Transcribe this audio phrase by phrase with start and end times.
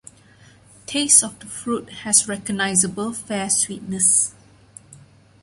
[0.87, 4.33] Taste of the fruit has recognizable fair sweetness.